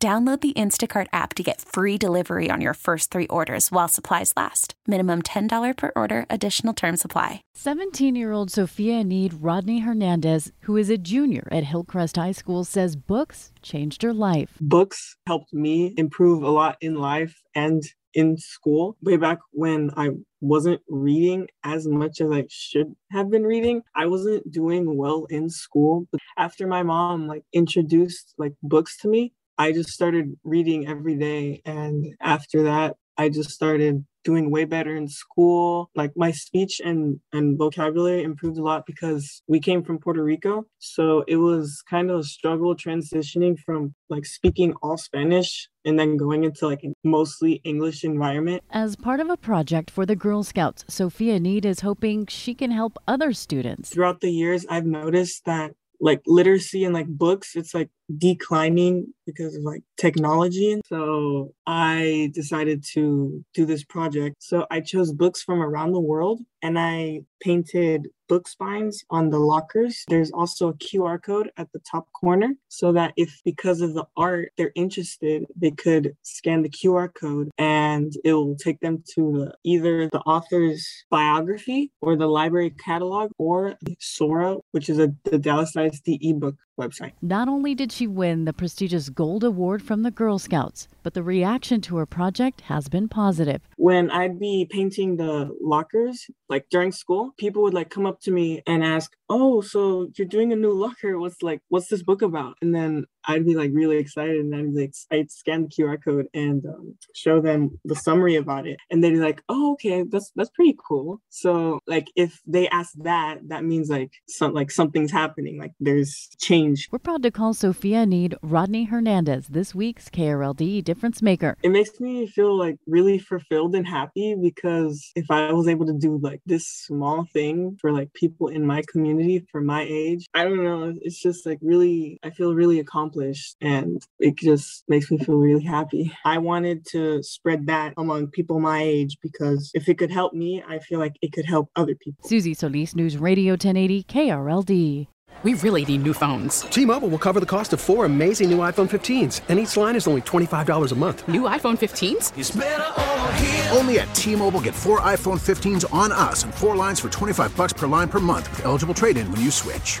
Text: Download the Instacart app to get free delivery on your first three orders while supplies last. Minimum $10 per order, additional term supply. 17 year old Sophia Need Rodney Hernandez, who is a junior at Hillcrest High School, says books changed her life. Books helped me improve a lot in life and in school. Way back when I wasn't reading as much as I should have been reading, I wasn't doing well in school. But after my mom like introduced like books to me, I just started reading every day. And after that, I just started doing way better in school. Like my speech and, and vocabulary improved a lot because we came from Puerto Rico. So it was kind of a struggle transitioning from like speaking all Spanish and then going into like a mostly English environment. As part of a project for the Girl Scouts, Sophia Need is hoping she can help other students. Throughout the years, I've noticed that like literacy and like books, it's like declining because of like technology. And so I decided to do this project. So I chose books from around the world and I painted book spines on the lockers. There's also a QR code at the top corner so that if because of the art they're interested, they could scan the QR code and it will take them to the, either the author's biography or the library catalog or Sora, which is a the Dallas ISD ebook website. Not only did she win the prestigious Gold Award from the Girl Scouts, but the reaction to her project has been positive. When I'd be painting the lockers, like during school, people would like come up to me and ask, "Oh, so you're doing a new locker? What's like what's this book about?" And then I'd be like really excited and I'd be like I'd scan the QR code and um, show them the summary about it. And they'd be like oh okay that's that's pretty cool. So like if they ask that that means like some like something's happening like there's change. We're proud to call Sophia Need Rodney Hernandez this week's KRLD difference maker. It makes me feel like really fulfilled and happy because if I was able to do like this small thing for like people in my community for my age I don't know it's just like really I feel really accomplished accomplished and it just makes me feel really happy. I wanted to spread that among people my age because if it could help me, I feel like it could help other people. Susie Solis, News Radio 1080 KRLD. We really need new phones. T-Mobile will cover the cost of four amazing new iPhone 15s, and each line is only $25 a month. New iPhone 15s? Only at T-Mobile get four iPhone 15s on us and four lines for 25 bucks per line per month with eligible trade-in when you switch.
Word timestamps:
Download 0.00 0.40
the 0.40 0.52
Instacart 0.52 1.08
app 1.12 1.34
to 1.34 1.42
get 1.42 1.60
free 1.60 1.98
delivery 1.98 2.50
on 2.52 2.60
your 2.60 2.74
first 2.74 3.10
three 3.10 3.26
orders 3.26 3.72
while 3.72 3.88
supplies 3.88 4.32
last. 4.36 4.74
Minimum 4.86 5.22
$10 5.22 5.76
per 5.76 5.90
order, 5.96 6.24
additional 6.30 6.72
term 6.72 6.96
supply. 6.96 7.42
17 7.54 8.14
year 8.14 8.30
old 8.30 8.52
Sophia 8.52 9.02
Need 9.02 9.42
Rodney 9.42 9.80
Hernandez, 9.80 10.52
who 10.60 10.76
is 10.76 10.88
a 10.88 10.98
junior 10.98 11.48
at 11.50 11.64
Hillcrest 11.64 12.14
High 12.14 12.30
School, 12.30 12.62
says 12.62 12.94
books 12.94 13.50
changed 13.60 14.02
her 14.02 14.12
life. 14.12 14.50
Books 14.60 15.16
helped 15.26 15.52
me 15.52 15.94
improve 15.96 16.44
a 16.44 16.50
lot 16.50 16.76
in 16.80 16.94
life 16.94 17.34
and 17.56 17.82
in 18.14 18.36
school. 18.38 18.96
Way 19.02 19.16
back 19.16 19.38
when 19.50 19.90
I 19.96 20.10
wasn't 20.40 20.80
reading 20.88 21.48
as 21.64 21.88
much 21.88 22.20
as 22.20 22.30
I 22.30 22.46
should 22.48 22.94
have 23.10 23.30
been 23.30 23.42
reading, 23.42 23.82
I 23.96 24.06
wasn't 24.06 24.50
doing 24.50 24.96
well 24.96 25.26
in 25.28 25.50
school. 25.50 26.06
But 26.12 26.20
after 26.36 26.68
my 26.68 26.84
mom 26.84 27.26
like 27.26 27.42
introduced 27.52 28.34
like 28.38 28.54
books 28.62 28.96
to 28.98 29.08
me, 29.08 29.32
I 29.58 29.72
just 29.72 29.90
started 29.90 30.34
reading 30.44 30.86
every 30.86 31.16
day. 31.16 31.60
And 31.64 32.14
after 32.20 32.62
that, 32.64 32.96
I 33.16 33.28
just 33.28 33.50
started 33.50 34.06
doing 34.22 34.50
way 34.50 34.64
better 34.64 34.94
in 34.94 35.08
school. 35.08 35.90
Like 35.96 36.12
my 36.14 36.30
speech 36.30 36.80
and, 36.84 37.18
and 37.32 37.58
vocabulary 37.58 38.22
improved 38.22 38.58
a 38.58 38.62
lot 38.62 38.84
because 38.86 39.42
we 39.48 39.58
came 39.58 39.82
from 39.82 39.98
Puerto 39.98 40.22
Rico. 40.22 40.66
So 40.78 41.24
it 41.26 41.36
was 41.36 41.82
kind 41.90 42.10
of 42.10 42.20
a 42.20 42.22
struggle 42.24 42.76
transitioning 42.76 43.58
from 43.58 43.94
like 44.08 44.24
speaking 44.24 44.74
all 44.82 44.96
Spanish 44.96 45.68
and 45.84 45.98
then 45.98 46.16
going 46.16 46.44
into 46.44 46.68
like 46.68 46.84
a 46.84 46.92
mostly 47.02 47.60
English 47.64 48.04
environment. 48.04 48.62
As 48.70 48.94
part 48.94 49.18
of 49.18 49.30
a 49.30 49.36
project 49.36 49.90
for 49.90 50.06
the 50.06 50.14
Girl 50.14 50.44
Scouts, 50.44 50.84
Sophia 50.88 51.40
Need 51.40 51.64
is 51.64 51.80
hoping 51.80 52.26
she 52.26 52.54
can 52.54 52.70
help 52.70 52.98
other 53.08 53.32
students. 53.32 53.90
Throughout 53.90 54.20
the 54.20 54.30
years, 54.30 54.66
I've 54.68 54.86
noticed 54.86 55.44
that 55.46 55.72
like 56.00 56.22
literacy 56.26 56.84
and 56.84 56.94
like 56.94 57.08
books, 57.08 57.56
it's 57.56 57.74
like 57.74 57.90
declining 58.16 59.12
because 59.26 59.56
of 59.56 59.62
like 59.62 59.82
technology. 59.96 60.72
And 60.72 60.82
so 60.86 61.54
I 61.66 62.30
decided 62.34 62.84
to 62.92 63.44
do 63.54 63.66
this 63.66 63.84
project. 63.84 64.36
So 64.40 64.66
I 64.70 64.80
chose 64.80 65.12
books 65.12 65.42
from 65.42 65.60
around 65.60 65.92
the 65.92 66.00
world 66.00 66.40
and 66.62 66.78
I 66.78 67.22
painted 67.40 68.08
book 68.28 68.48
spines 68.48 69.04
on 69.10 69.30
the 69.30 69.38
lockers. 69.38 70.04
There's 70.08 70.30
also 70.30 70.68
a 70.68 70.74
QR 70.74 71.22
code 71.22 71.50
at 71.56 71.72
the 71.72 71.80
top 71.80 72.06
corner 72.12 72.54
so 72.68 72.92
that 72.92 73.12
if 73.16 73.40
because 73.44 73.80
of 73.80 73.94
the 73.94 74.06
art 74.16 74.52
they're 74.56 74.72
interested, 74.74 75.46
they 75.56 75.70
could 75.70 76.16
scan 76.22 76.62
the 76.62 76.70
QR 76.70 77.08
code 77.12 77.50
and 77.58 78.12
it 78.24 78.32
will 78.32 78.56
take 78.56 78.80
them 78.80 79.02
to 79.14 79.32
the, 79.32 79.54
either 79.64 80.08
the 80.08 80.20
author's 80.20 80.86
biography 81.10 81.90
or 82.00 82.16
the 82.16 82.26
library 82.26 82.70
catalog 82.70 83.30
or 83.38 83.74
Sora, 83.98 84.56
which 84.72 84.88
is 84.88 84.98
a 84.98 85.12
the 85.24 85.38
Dallas 85.38 85.76
ISD 85.76 86.18
ebook 86.20 86.56
website. 86.78 87.12
Not 87.20 87.48
only 87.48 87.74
did 87.74 87.92
she 87.92 88.06
win 88.06 88.44
the 88.44 88.52
prestigious 88.52 89.08
Gold 89.08 89.44
Award 89.44 89.82
from 89.82 90.02
the 90.02 90.10
Girl 90.10 90.38
Scouts, 90.38 90.88
but 91.02 91.14
the 91.14 91.22
reaction 91.22 91.80
to 91.82 91.96
her 91.96 92.06
project 92.06 92.62
has 92.62 92.88
been 92.88 93.08
positive. 93.08 93.60
When 93.76 94.10
I'd 94.10 94.38
be 94.38 94.66
painting 94.70 95.16
the 95.16 95.50
lockers, 95.60 96.26
like 96.48 96.68
during 96.70 96.92
school, 96.92 97.32
people 97.36 97.62
would 97.62 97.74
like 97.74 97.90
come 97.90 98.06
up 98.06 98.17
to 98.22 98.30
me 98.30 98.62
and 98.66 98.84
ask, 98.84 99.12
"Oh, 99.28 99.60
so 99.60 100.10
you're 100.16 100.28
doing 100.28 100.52
a 100.52 100.56
new 100.56 100.72
locker? 100.72 101.18
What's 101.18 101.42
like 101.42 101.60
what's 101.68 101.88
this 101.88 102.02
book 102.02 102.22
about?" 102.22 102.56
And 102.62 102.74
then 102.74 103.04
I'd 103.26 103.44
be 103.44 103.54
like 103.54 103.70
really 103.72 103.98
excited 103.98 104.36
and 104.36 104.54
I'd 104.54 104.74
be 104.74 104.80
like 104.82 104.94
I'd 105.10 105.30
scan 105.30 105.62
the 105.62 105.68
QR 105.68 106.02
code 106.02 106.26
and 106.34 106.64
um, 106.66 106.94
show 107.14 107.40
them 107.40 107.78
the 107.84 107.96
summary 107.96 108.36
about 108.36 108.66
it. 108.66 108.78
And 108.90 109.02
they'd 109.02 109.10
be 109.10 109.18
like 109.18 109.42
oh 109.48 109.72
okay 109.72 110.04
that's 110.04 110.32
that's 110.34 110.50
pretty 110.50 110.76
cool. 110.88 111.20
So 111.28 111.80
like 111.86 112.08
if 112.16 112.40
they 112.46 112.68
ask 112.68 112.92
that 113.02 113.38
that 113.48 113.64
means 113.64 113.88
like 113.88 114.12
some 114.28 114.54
like 114.54 114.70
something's 114.70 115.12
happening 115.12 115.58
like 115.58 115.72
there's 115.80 116.28
change. 116.40 116.88
We're 116.90 116.98
proud 116.98 117.22
to 117.22 117.30
call 117.30 117.54
Sophia 117.54 118.06
Need 118.06 118.36
Rodney 118.42 118.84
Hernandez 118.84 119.48
this 119.48 119.74
week's 119.74 120.08
KRLD 120.08 120.84
difference 120.84 121.22
maker. 121.22 121.56
It 121.62 121.70
makes 121.70 122.00
me 122.00 122.26
feel 122.26 122.56
like 122.56 122.76
really 122.86 123.18
fulfilled 123.18 123.74
and 123.74 123.86
happy 123.86 124.36
because 124.40 125.10
if 125.14 125.30
I 125.30 125.52
was 125.52 125.68
able 125.68 125.86
to 125.86 125.92
do 125.98 126.18
like 126.22 126.40
this 126.46 126.66
small 126.66 127.26
thing 127.32 127.76
for 127.80 127.92
like 127.92 128.12
people 128.14 128.48
in 128.48 128.66
my 128.66 128.82
community 128.90 129.44
for 129.50 129.60
my 129.60 129.86
age 129.88 130.26
I 130.34 130.44
don't 130.44 130.62
know 130.62 130.94
it's 131.00 131.20
just 131.20 131.46
like 131.46 131.58
really 131.62 132.18
I 132.22 132.30
feel 132.30 132.54
really 132.54 132.78
accomplished 132.80 133.17
accomplished 133.18 133.56
and 133.60 134.02
it 134.18 134.36
just 134.36 134.84
makes 134.88 135.10
me 135.10 135.18
feel 135.18 135.36
really 135.36 135.64
happy. 135.64 136.12
I 136.24 136.38
wanted 136.38 136.86
to 136.86 137.22
spread 137.22 137.66
that 137.66 137.94
among 137.96 138.28
people 138.28 138.60
my 138.60 138.82
age 138.82 139.18
because 139.22 139.70
if 139.74 139.88
it 139.88 139.98
could 139.98 140.10
help 140.10 140.32
me, 140.34 140.62
I 140.66 140.78
feel 140.78 140.98
like 140.98 141.16
it 141.22 141.32
could 141.32 141.46
help 141.46 141.70
other 141.76 141.94
people. 141.94 142.28
Susie 142.28 142.54
Solis, 142.54 142.94
News 142.94 143.16
Radio 143.16 143.52
1080 143.52 144.04
KRLD. 144.04 145.08
We 145.44 145.54
really 145.54 145.84
need 145.84 146.02
new 146.02 146.14
phones. 146.14 146.62
T-Mobile 146.62 147.06
will 147.08 147.18
cover 147.18 147.38
the 147.38 147.46
cost 147.46 147.72
of 147.72 147.80
four 147.80 148.04
amazing 148.04 148.50
new 148.50 148.58
iPhone 148.58 148.90
15s, 148.90 149.42
and 149.48 149.60
each 149.60 149.76
line 149.76 149.94
is 149.94 150.08
only 150.08 150.22
$25 150.22 150.90
a 150.90 150.96
month. 150.96 151.28
New 151.28 151.42
iPhone 151.42 151.78
15s? 151.78 153.76
Only 153.76 154.00
at 154.00 154.12
T-Mobile 154.16 154.62
get 154.62 154.74
four 154.74 154.98
iPhone 155.00 155.38
15s 155.38 155.84
on 155.94 156.10
us 156.10 156.42
and 156.42 156.52
four 156.52 156.74
lines 156.74 156.98
for 156.98 157.08
25 157.08 157.56
bucks 157.56 157.72
per 157.72 157.86
line 157.86 158.08
per 158.08 158.18
month 158.18 158.50
with 158.50 158.64
eligible 158.64 158.94
trade-in 158.94 159.30
when 159.30 159.40
you 159.40 159.52
switch. 159.52 160.00